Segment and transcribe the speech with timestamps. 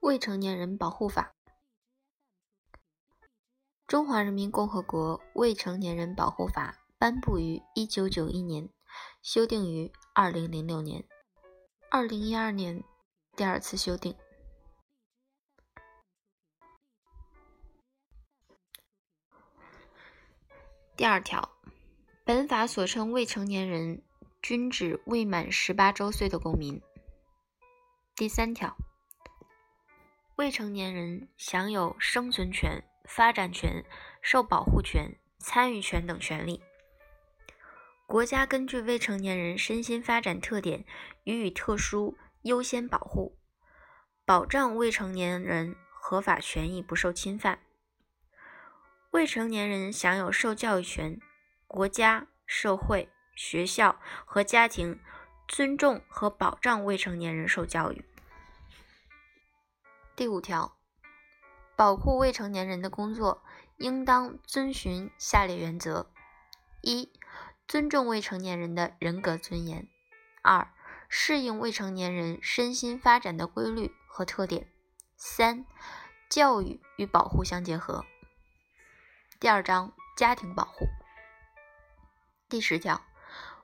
[0.00, 1.34] 未成年人保护法》。
[3.86, 8.70] 中华人民共和国未成年人保护法颁布于一九九一年，
[9.22, 11.06] 修订于二零零六年，
[11.90, 12.82] 二零一二年
[13.36, 14.16] 第二次修订。
[20.96, 21.50] 第二条，
[22.24, 24.02] 本法所称未成年人，
[24.40, 26.80] 均指未满十八周岁的公民。
[28.14, 28.76] 第三条，
[30.40, 33.84] 未成年人享有生存权、发展权、
[34.22, 36.62] 受保护权、参与权等权利。
[38.06, 40.86] 国家根据未成年人身心发展特点，
[41.24, 43.36] 予以特殊优先保护，
[44.24, 47.58] 保障未成年人合法权益不受侵犯。
[49.10, 51.20] 未成年人享有受教育权，
[51.66, 54.98] 国家、社会、学校和家庭
[55.46, 58.02] 尊重和保障未成年人受教育。
[60.20, 60.76] 第五条，
[61.76, 63.42] 保护未成年人的工作
[63.78, 66.10] 应当遵循下列原则：
[66.82, 67.10] 一、
[67.66, 69.86] 尊重未成年人的人格尊严；
[70.42, 70.74] 二、
[71.08, 74.64] 适应未成年人身心发展的规律和特点；
[75.16, 75.64] 三、
[76.28, 78.04] 教育与保护相结合。
[79.40, 80.84] 第二章家庭保护。
[82.46, 83.00] 第十条，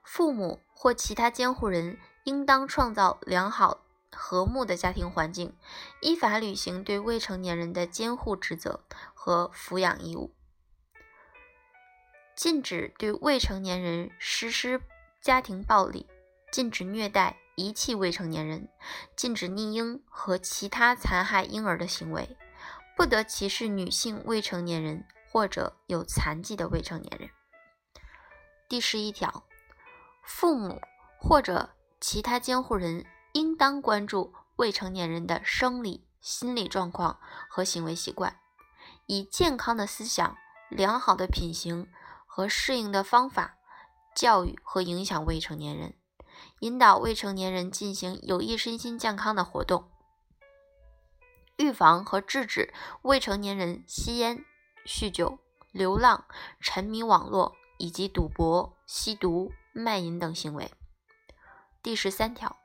[0.02, 3.82] 父母或其他监护人应当创造良好。
[4.12, 5.56] 和睦的家庭环境，
[6.00, 10.34] 依法履行对未成年人的监护职责和抚养义务。
[12.34, 14.80] 禁止对未成年人实施
[15.20, 16.06] 家庭暴力，
[16.52, 18.68] 禁止虐待、遗弃未成年人，
[19.16, 22.36] 禁止溺婴和其他残害婴儿的行为，
[22.96, 27.30] 不得歧视女性未成年人或者有残疾的未成年人。
[28.68, 29.44] 第十一条，
[30.22, 30.80] 父母
[31.18, 31.70] 或者
[32.00, 33.04] 其他监护人。
[33.36, 37.20] 应当关注未成年人的生理、心理状况
[37.50, 38.40] 和行为习惯，
[39.04, 40.38] 以健康的思想、
[40.70, 41.86] 良好的品行
[42.24, 43.58] 和适应的方法
[44.14, 45.94] 教育和影响未成年人，
[46.60, 49.90] 引导未成年人进行有益身心健康的活动，
[51.58, 54.46] 预防和制止未成年人吸烟、
[54.86, 55.40] 酗酒、
[55.72, 56.24] 流浪、
[56.58, 60.72] 沉迷网络以及赌博、吸毒、卖淫等行为。
[61.82, 62.56] 第十三条。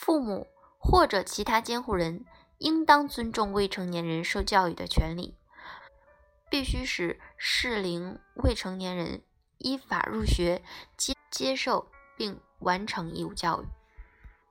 [0.00, 0.46] 父母
[0.78, 2.24] 或者其他监护人
[2.56, 5.36] 应当尊重未成年人受教育的权利，
[6.48, 9.22] 必须使适龄未成年人
[9.58, 10.62] 依法入学、
[10.96, 13.66] 接接受并完成义务教育，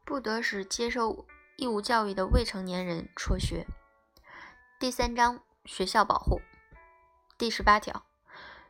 [0.05, 1.25] 不得使接受
[1.57, 3.65] 义务教育的未成年人辍学。
[4.79, 6.39] 第三章学校保护
[7.39, 8.05] 第十八条，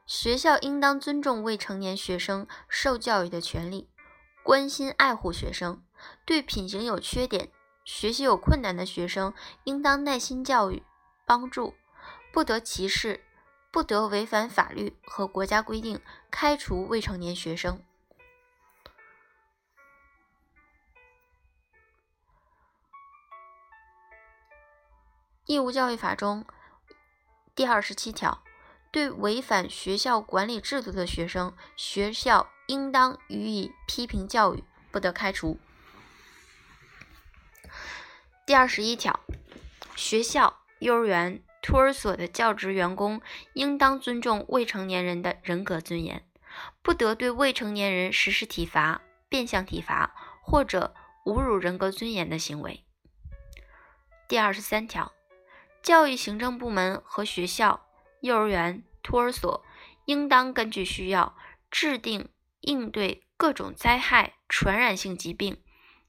[0.05, 3.89] 学校应当尊重未成年学生受教育的权利，
[4.43, 5.83] 关心爱护学生。
[6.25, 7.51] 对品行有缺点、
[7.83, 9.33] 学习有困难的学生，
[9.63, 10.83] 应当耐心教育、
[11.25, 11.73] 帮助，
[12.31, 13.23] 不得歧视，
[13.71, 15.99] 不得违反法律和国家规定
[16.29, 17.83] 开除未成年学生。
[25.45, 26.45] 义务教育法中
[27.55, 28.43] 第二十七条，
[28.91, 35.59] 对违反学校管理制度的学生，学校应当予以批评教育，不得开除。
[38.49, 39.19] 第二十一条，
[39.95, 43.21] 学校、幼儿园、托儿所的教职员工
[43.53, 46.27] 应当尊重未成年人的人格尊严，
[46.81, 50.95] 不得对未成年人实施体罚、变相体罚或者
[51.25, 52.83] 侮辱人格尊严的行为。
[54.27, 55.13] 第二十三条，
[55.83, 57.85] 教育行政部门和学校、
[58.21, 59.63] 幼儿园、托儿所
[60.05, 61.37] 应当根据需要
[61.69, 62.27] 制定
[62.61, 65.61] 应对各种灾害、传染性疾病、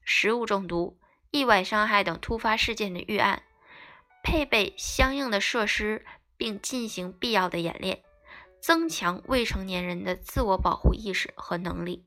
[0.02, 0.96] 食物中毒。
[1.30, 3.42] 意外伤害等突发事件的预案，
[4.22, 6.04] 配备相应的设施，
[6.36, 8.02] 并进行必要的演练，
[8.60, 12.04] 增强未成年人的自我保护意识和能力。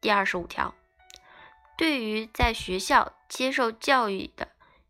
[0.00, 0.74] 第二十五条，
[1.78, 4.48] 对于在学校接受教育的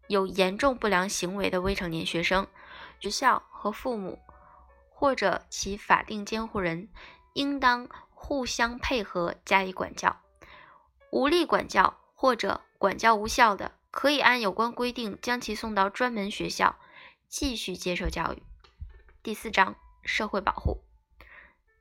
[0.08, 2.46] 有严重不良行为的未成年学生，
[3.00, 4.19] 学校和父母
[4.88, 6.88] 或者其法定监护人
[7.34, 10.22] 应当互相配合加以管教，
[11.10, 11.98] 无力管教。
[12.24, 16.76] 或者管教无效的，可以按有关规定将其送到专门学校
[17.28, 18.42] 继续接受教育。
[19.22, 20.82] 第四章社会保护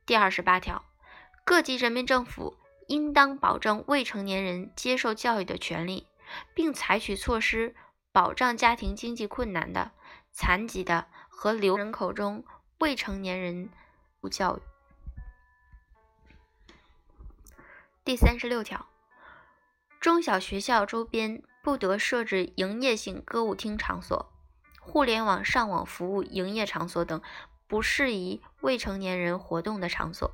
[0.04, 0.84] 第二十八条，
[1.46, 2.58] 各级人民政府
[2.88, 6.06] 应当保证未成年人接受教育的权利，
[6.52, 7.74] 并采取措施
[8.12, 9.92] 保障家庭经济困难的、
[10.30, 12.44] 残疾的和留人口中
[12.80, 13.70] 未成年人
[14.20, 14.60] 不教育。
[18.04, 18.86] 第三十六条。
[20.04, 24.30] 中小学校周边不得设置营业性歌舞厅场所、
[24.78, 27.22] 互联网上网服务营业场所等
[27.66, 30.30] 不适宜未成年人活动的场所。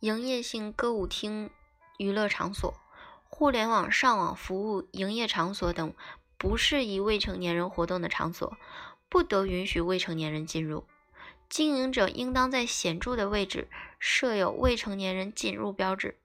[0.00, 1.50] 营业性歌舞厅、
[1.98, 2.74] 娱乐场所、
[3.28, 5.94] 互联网上网服务营业场所等
[6.36, 8.56] 不适宜未成年人活动的场所，
[9.08, 10.82] 不得允许未成年人进入。
[11.48, 13.68] 经营者应当在显著的位置
[14.00, 16.18] 设有未成年人进入标志。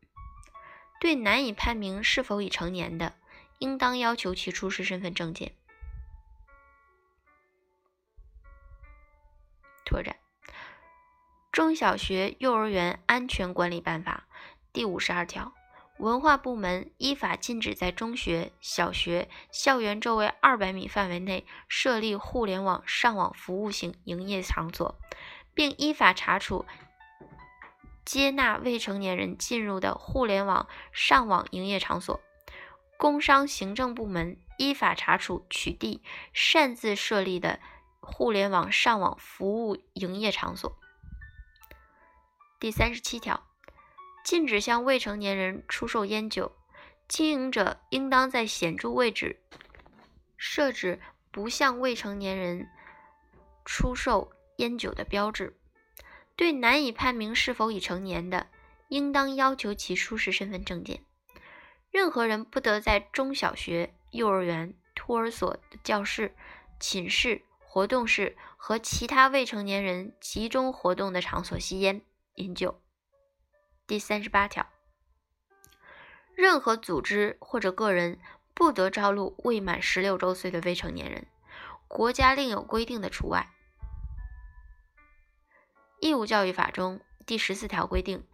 [1.00, 3.16] 对难以判明是否已成年的，
[3.60, 5.54] 应当要求其出示身份证件。
[9.86, 10.18] 拓展。
[11.52, 14.28] 中小学、幼儿园安全管理办法
[14.72, 15.54] 第五十二条，
[15.98, 25.00] 文化部门依法禁止在中学、小学校园周围二百米范围内设立互联网上网服务型营业场所，
[25.54, 26.66] 并依法查处
[28.12, 32.20] 接纳未成年人进入的互联网上网营业场所。
[32.98, 36.00] 工商行政部门依法查处取缔
[36.34, 37.60] 擅自设立的
[38.00, 40.76] 互联网上网服务营业场所。
[42.60, 43.46] 第三十七条，
[44.26, 46.52] 禁止向未成年人出售烟酒，
[47.08, 49.40] 经营者应当在显著位置
[50.36, 52.68] 设置不向未成年人
[53.64, 55.59] 出售烟酒的标志。
[56.40, 58.48] 对难以判明是否已成年的，
[58.88, 61.04] 应当要求其出示身份证件。
[61.92, 66.34] 任何人不得在中小学、幼儿园、托儿所教室、
[66.80, 72.02] 寝室、活动室和其他未成年人集中活动的场所吸烟。
[72.36, 72.80] 饮酒。
[73.86, 74.66] 第三十八条，
[76.34, 78.18] 任何组织或者个人
[78.54, 81.28] 不得招录未满十六周岁的未成年人，
[81.90, 83.52] 国家另有规定的除外。
[86.02, 88.26] 义务教育法中第十四条规定，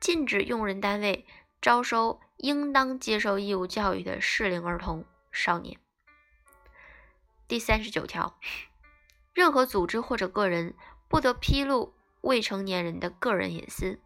[0.00, 1.26] 禁止用人单位
[1.60, 5.78] 招收应当接受义务教育的适龄儿童、少年。
[7.48, 8.38] 第三十九条，
[9.32, 10.74] 任何组织或者个人
[11.08, 11.94] 不得披露。
[12.22, 14.00] 未成年人的个人隐私。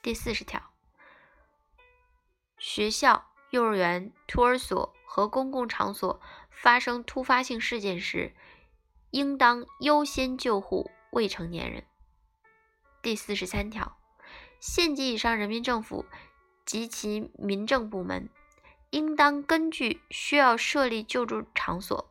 [0.00, 0.70] 第四十条，
[2.56, 6.18] 学校、幼儿园、托儿所和公共场所
[6.50, 8.34] 发生突发性事件时，
[9.10, 11.84] 应当优先救护未成年人。
[13.02, 13.96] 第四十三条，
[14.60, 16.04] 县级以上人民政府
[16.64, 18.28] 及其民政部门
[18.90, 22.10] 应当根据需要设立救助场所，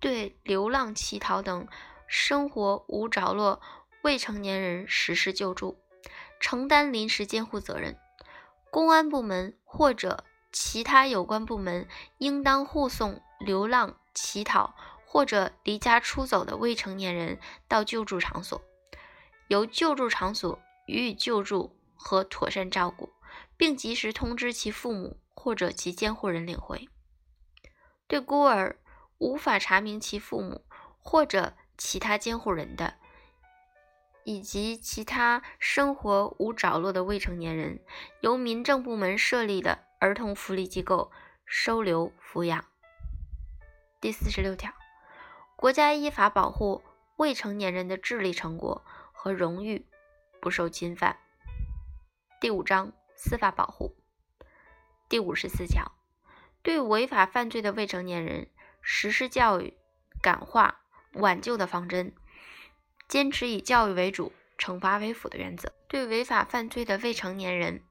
[0.00, 1.68] 对流浪乞讨等。
[2.14, 3.62] 生活无着落
[4.02, 5.78] 未成年人实施救助，
[6.38, 7.96] 承担临时监护责任。
[8.70, 10.22] 公安部门或者
[10.52, 11.88] 其他有关部门
[12.18, 14.74] 应当护送流浪、乞讨
[15.12, 17.38] 或者离家出走的未成年人
[17.68, 18.62] 到救助场所，
[19.48, 23.10] 由救助场所予以救助和妥善照顾，
[23.58, 26.88] 并及时通知其父母或者其监护人领回。
[28.06, 28.78] 对孤儿
[29.18, 30.64] 无法查明其父母
[30.98, 32.94] 或者其他监护人的，
[34.24, 37.84] 以及其他生活无着落的未成年人，
[38.22, 41.12] 由民政部门设立的儿童福利机构
[41.44, 42.64] 收留抚养。
[44.00, 44.72] 第四十六条，
[45.62, 46.82] 国家依法保护
[47.14, 49.86] 未成年人的智力成果和荣誉
[50.40, 51.20] 不受侵犯。
[52.40, 53.94] 第五章司法保护。
[55.08, 55.92] 第五十四条，
[56.64, 58.48] 对违法犯罪的未成年人
[58.80, 59.78] 实施教育、
[60.20, 60.80] 感化。
[61.12, 62.12] 挽救的方针，
[63.06, 65.72] 坚持以教育为主、惩罚为辅的原则。
[65.86, 67.84] 对违法犯罪的未成年人，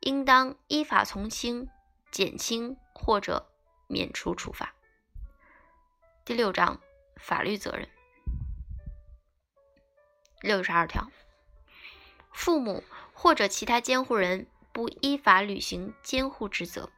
[0.00, 1.68] 应当依法从轻、
[2.10, 3.50] 减轻或者
[3.88, 4.72] 免除处罚。
[6.24, 6.78] 第六章
[7.18, 7.88] 法律责任。
[10.40, 11.10] 六十二条，
[12.32, 16.90] 父母或者其他监护人不依法履行监护职责，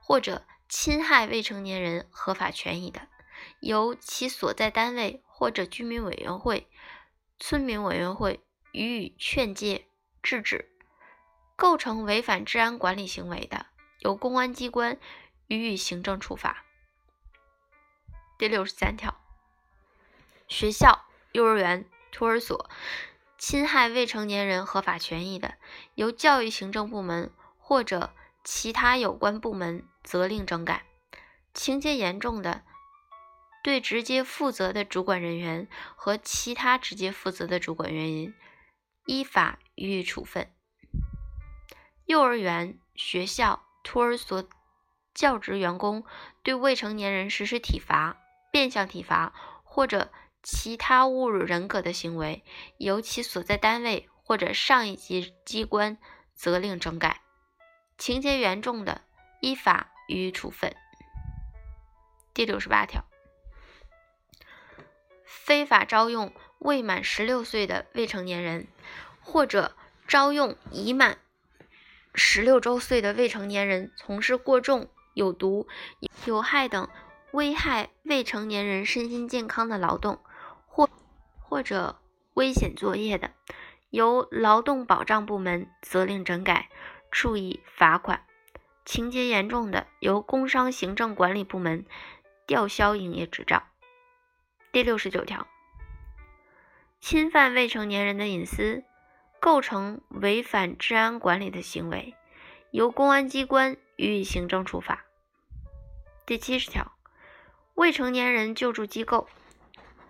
[0.00, 3.08] 或者侵害未成年人合法权益的。
[3.60, 6.68] 由其所在单位或者居民委员会、
[7.38, 8.40] 村民委员会
[8.72, 9.86] 予以劝诫、
[10.22, 10.64] 制止；
[11.54, 13.66] 构成违反治安管理行为的，
[14.00, 14.98] 由公安机关
[15.46, 16.64] 予以行政处罚。
[18.38, 19.20] 第六十三条，
[20.48, 22.68] 学校、幼儿园、托儿所
[23.36, 25.54] 侵害未成年人合法权益的，
[25.94, 28.12] 由教育行政部门或者
[28.42, 30.80] 其他有关部门责令整改；
[31.52, 32.62] 情节严重的，
[33.62, 38.34] 对直接负责的主管人员和其他直接负责的主管人员
[39.04, 40.50] 依法予以处分。
[42.06, 44.48] 幼儿园、学校、托儿所
[45.12, 46.04] 教职员工
[46.42, 48.16] 对未成年人实施体罚、
[48.50, 50.10] 变相体罚或者
[50.50, 52.42] 其他侮辱人格的行为，
[52.78, 55.98] 由其所在单位或者上一级机关
[56.34, 57.20] 责令整改。
[57.98, 59.02] 情节严重的，
[59.42, 60.74] 依法予以处分。
[62.32, 63.04] 第六十八条，
[65.26, 68.68] 非法招用未满十六岁的未成年人，
[69.20, 69.76] 或者
[70.06, 71.18] 招用已满
[72.14, 75.68] 十六周岁的未成年人从事过重、有毒、
[76.24, 76.88] 有害等
[77.32, 80.18] 危害未成年人身心健康的劳动，
[81.48, 81.98] 或者
[82.34, 83.32] 危险作业的，
[83.90, 86.68] 由劳动保障部门责令整改，
[87.10, 88.20] 处以罚款；
[88.84, 91.86] 情节严重的，由工商行政管理部门。
[92.46, 93.64] 吊销营业执照。
[94.72, 95.46] 第六十九条，
[96.98, 98.84] 侵犯未成年人的隐私，
[99.38, 102.14] 构成违反治安管理的行为，
[102.70, 105.04] 由公安机关予以行政处罚。
[106.24, 106.92] 第七十条，
[107.74, 109.28] 未成年人救助机构、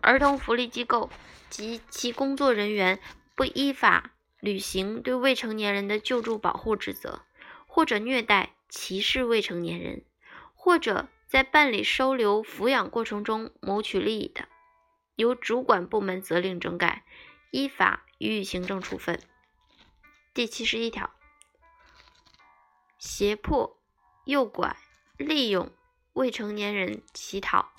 [0.00, 1.10] 儿童福利机构
[1.50, 2.98] 及其工作人员
[3.34, 7.22] 不依法履行对未成年人的救助保护职责，
[7.66, 10.04] 或者虐待、歧视未成年人，
[10.54, 11.08] 或者。
[11.28, 14.48] 在办理收留、抚养过程中谋取利益的，
[15.14, 17.04] 由主管部门责令整改，
[17.50, 19.20] 依法予以行政处分。
[20.32, 21.10] 第七十一条，
[22.98, 23.78] 胁迫、
[24.24, 24.78] 诱拐、
[25.18, 25.70] 利用
[26.14, 27.72] 未成年人乞讨，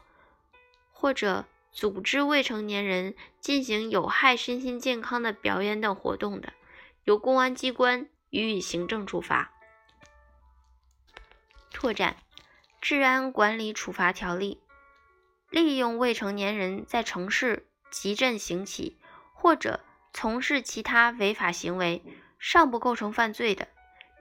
[0.92, 6.54] 或者组织未成年人进行有害身心健康的表演等活动的，
[7.04, 9.52] 由公安机关予以行政处罚。
[11.72, 12.18] 拓展。
[12.82, 14.62] 治安管理处罚条例，
[15.50, 18.98] 利用未成年人在城市集镇行乞
[19.34, 19.82] 或者
[20.14, 22.02] 从事其他违法行为，
[22.40, 23.68] 尚不构成犯罪的，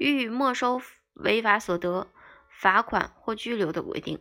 [0.01, 0.83] 予以没收
[1.15, 2.09] 违法所得、
[2.51, 4.19] 罚款或拘留的规定。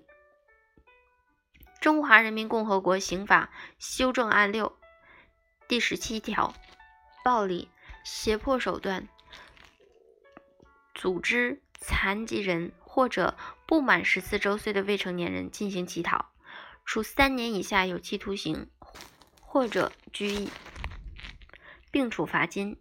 [1.88, 4.78] 中华人民共和国刑法修正案六
[5.70, 6.54] 第十七条，
[7.24, 7.70] 暴力、
[8.04, 9.08] 胁迫手段，
[10.94, 12.74] 组织残疾人。
[12.78, 16.26] 或者不满十四周岁的未成年人进行乞讨，
[16.84, 18.70] 处三年以下有期徒刑
[19.40, 20.50] 或者拘役，
[21.90, 22.76] 并处罚金；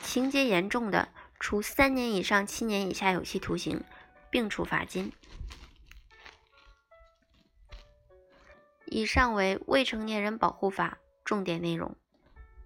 [0.00, 3.84] 情节严重的，处三年以上七年以下有期徒刑，
[4.30, 5.12] 并处罚金。
[8.96, 11.98] 以上为《未成年人保护法》重点内容。